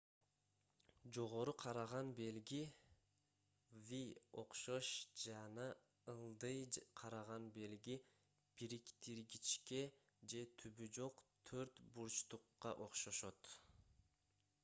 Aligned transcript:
жогору 1.15 1.51
караган 1.63 2.07
белги 2.19 2.61
v 3.89 3.99
окшош 4.43 4.89
жана 5.25 5.67
ылдый 6.15 6.65
караган 7.03 7.45
белги 7.59 7.99
бириктиргичке 8.63 9.85
же 10.35 10.43
түбү 10.65 10.89
жок 11.01 11.23
төрт 11.53 11.85
бурчтукка 12.01 12.75
окшошот 12.89 13.53